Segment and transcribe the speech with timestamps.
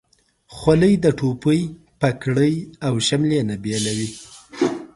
[0.55, 1.61] خولۍ د ټوپۍ،
[1.99, 2.55] پګړۍ،
[2.87, 4.09] او شملې نه بیله وي.